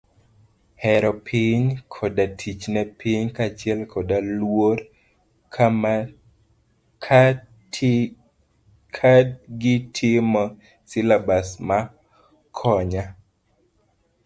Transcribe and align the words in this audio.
Hero 0.83 1.09
piny, 1.25 1.65
koda 1.95 2.23
tich 2.39 2.63
ne 2.75 2.83
piny 2.99 3.25
kachiel 3.37 3.79
koda 3.93 4.17
luor 4.39 4.77
kagitimo 8.95 10.43
silabas 10.89 11.47
ma 11.67 11.79
kanyo. 12.57 13.05